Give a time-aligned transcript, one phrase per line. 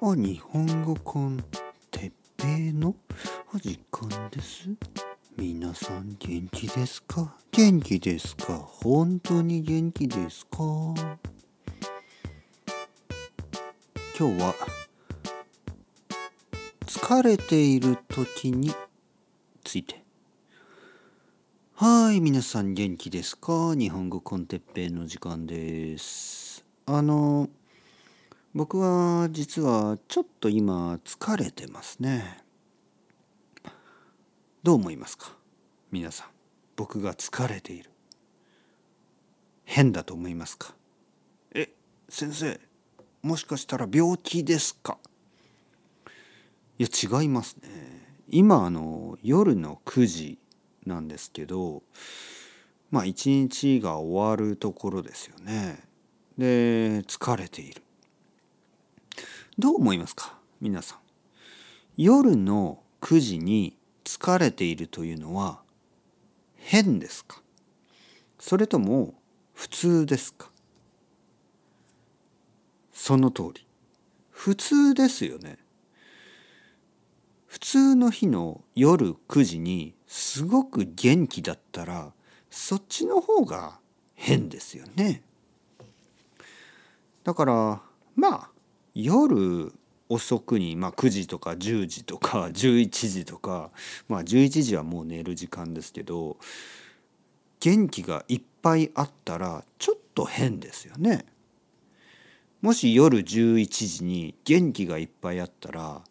[0.00, 1.44] あ、日本語コン
[1.90, 2.94] てっぺいの
[3.56, 4.68] 時間です。
[5.36, 7.34] 皆さん元気ですか？
[7.50, 8.58] 元気ですか？
[8.58, 10.58] 本当に元気ですか？
[14.16, 14.54] 今日は
[16.86, 18.72] 疲れている時に
[19.64, 20.04] ついて。
[21.74, 23.74] はい皆さん元気ですか？
[23.74, 26.64] 日本語コンテッペイの時間です。
[26.86, 27.48] あの
[28.58, 32.42] 僕は実はちょっと今疲れてますね。
[34.64, 35.32] どう思いますか？
[35.92, 36.26] 皆さん。
[36.74, 37.92] 僕が疲れている。
[39.64, 40.74] 変だと思いますか？
[41.54, 41.68] え
[42.08, 42.60] 先生
[43.22, 44.98] もしかしたら病気ですか？
[46.80, 46.88] いや
[47.20, 47.68] 違いますね。
[48.28, 50.38] 今あの夜の9時
[50.84, 51.84] なんですけど
[52.90, 55.78] まあ一日が終わるところですよね。
[56.36, 57.82] で疲れている。
[59.58, 60.38] どう思いますか？
[60.60, 60.98] 皆さん。
[61.96, 65.60] 夜の9時に疲れているというのは
[66.56, 67.42] 変ですか？
[68.38, 69.14] それとも
[69.54, 70.48] 普通ですか？
[72.92, 73.66] その通り。
[74.30, 75.58] 普通ですよね。
[77.48, 82.12] 普通の日の夜9時にすごく元気だったら
[82.48, 83.80] そっちの方が
[84.14, 85.22] 変ですよね。
[87.24, 87.82] だから
[88.14, 88.50] まあ
[89.00, 89.72] 夜
[90.08, 93.70] 遅くに、まあ、9時とか10時とか11時とか
[94.08, 96.36] まあ11時はもう寝る時間ですけど
[97.60, 101.24] 元気がいっぱいあったらちょっと変ですよね。
[102.60, 106.02] もし夜11時に元気がいっぱいあったら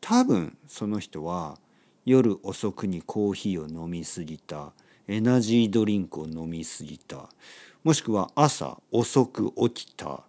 [0.00, 1.58] 多分その人は
[2.04, 4.72] 夜遅くにコーヒーを飲みすぎた
[5.06, 7.28] エナジードリンクを飲みすぎた
[7.84, 10.24] もしくは朝遅く起きた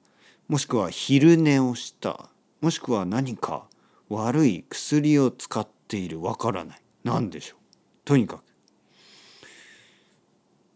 [0.48, 2.30] もしくは昼寝をした。
[2.62, 3.68] もしくは何か
[4.10, 6.22] 悪い薬を使っている。
[6.22, 6.82] わからない。
[7.04, 7.60] 何でしょう。
[8.06, 8.44] とにかく。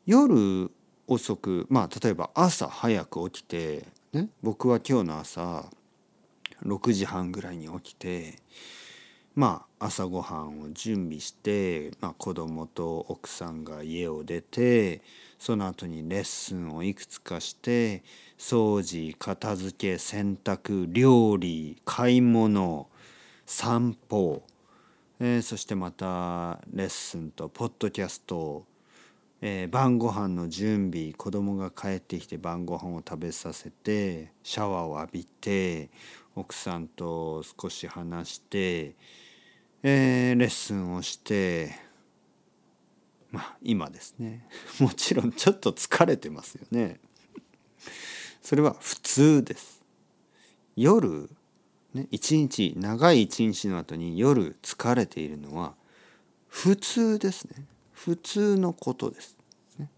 [0.06, 0.72] 夜
[1.08, 5.66] 遅くまあ例えば朝早く起きて、ね、僕は今日の朝
[6.66, 8.40] 6時半ぐらいに起きて
[9.38, 15.04] まあ朝ごはんを準備して、まあ、子供と奥さんが家を出て
[15.38, 18.02] その後にレッスンをいくつかして
[18.40, 22.88] 掃除片付け洗濯料理買い物
[23.46, 24.42] 散歩、
[25.20, 28.66] えー、そしてまたレッスンとポッドキャスト、
[29.42, 35.92] えー、晩ご飯の準備子供が帰ってきて晩ご飯を食べさせてシャワーを浴びて
[36.34, 38.96] 奥さんと少し話して、
[39.84, 41.88] えー、レッスンをして
[43.32, 44.48] まあ今ですね
[44.80, 47.00] もちろんちょっと疲れてますよね。
[48.42, 49.84] それは普通です。
[50.76, 51.30] 夜、
[51.94, 55.76] ね、一日長い一日の後に夜疲れているのは
[56.48, 57.66] 普通ですね。
[57.92, 59.38] 普通のことです。
[59.78, 59.90] ね、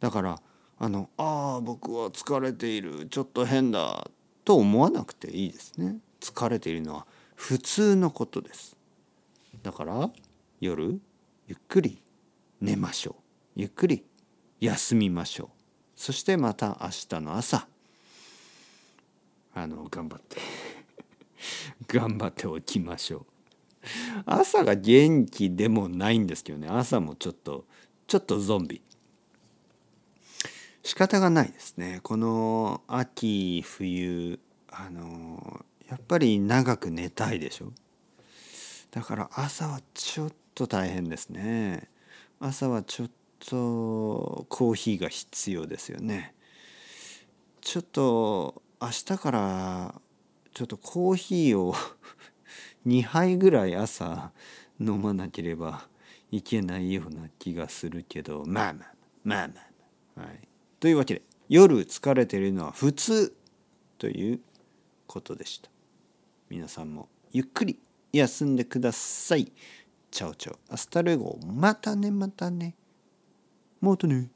[0.00, 0.42] だから
[0.78, 4.10] あの「ああ僕は疲れているちょっと変だ」
[4.44, 5.98] と思わなくていいですね。
[6.20, 8.73] 疲れているのは普通のことです。
[9.64, 10.10] だから
[10.60, 11.00] 夜
[11.48, 12.02] ゆっくり
[12.60, 13.14] 寝ましょう。
[13.56, 14.04] ゆっくり
[14.60, 15.48] 休みましょう。
[15.96, 17.66] そしてまた明日の朝
[19.54, 20.36] あの頑張って
[21.88, 23.26] 頑張って起きましょう。
[24.26, 26.68] 朝が元気でもないんですけどね。
[26.68, 27.64] 朝もちょっと
[28.06, 28.82] ちょっとゾンビ。
[30.82, 32.00] 仕方がないですね。
[32.02, 34.38] この秋冬
[34.68, 37.72] あのやっぱり長く寝たいでしょ。
[38.94, 41.88] だから朝はちょっと大変ですね
[42.38, 43.10] 朝はちょっ
[43.40, 46.32] とコーヒーが必要ですよね。
[47.60, 49.94] ちょっと明日から
[50.52, 51.74] ちょっとコーヒーを
[52.86, 54.30] 2杯ぐらい朝
[54.78, 55.88] 飲まなければ
[56.30, 58.94] いけないような気がするけどまあまあ
[59.24, 59.62] まあまあ
[60.16, 60.26] まあ。
[60.28, 63.34] はい、というわけで夜疲れてるのは普通
[63.98, 64.40] という
[65.08, 65.68] ことでした。
[66.48, 67.80] 皆さんもゆっくり
[68.18, 69.50] 休んでください。
[70.10, 70.58] Ciao ciao。
[70.70, 71.38] Hasta luego。
[71.44, 72.76] またねまたね。
[73.80, 74.30] またね。